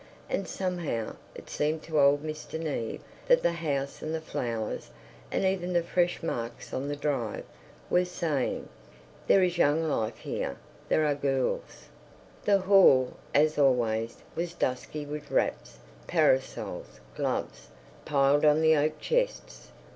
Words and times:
And 0.31 0.47
somehow, 0.47 1.15
it 1.35 1.47
seemed 1.47 1.83
to 1.83 1.99
old 1.99 2.23
Mr. 2.23 2.59
Neave 2.59 3.01
that 3.27 3.43
the 3.43 3.51
house 3.51 4.01
and 4.01 4.15
the 4.15 4.19
flowers, 4.19 4.89
and 5.31 5.45
even 5.45 5.73
the 5.73 5.83
fresh 5.83 6.23
marks 6.23 6.73
on 6.73 6.87
the 6.87 6.95
drive, 6.95 7.43
were 7.87 8.03
saying, 8.05 8.67
"There 9.27 9.43
is 9.43 9.59
young 9.59 9.87
life 9.87 10.17
here. 10.17 10.57
There 10.89 11.05
are 11.05 11.13
girls—" 11.13 11.85
The 12.45 12.61
hall, 12.61 13.13
as 13.35 13.59
always, 13.59 14.17
was 14.35 14.55
dusky 14.55 15.05
with 15.05 15.29
wraps, 15.29 15.77
parasols, 16.07 16.99
gloves, 17.15 17.67
piled 18.03 18.43
on 18.43 18.61
the 18.63 18.75
oak 18.75 18.99
chests. 18.99 19.69